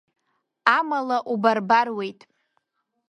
Амала 0.77 1.17
убарбаруеит. 1.33 2.19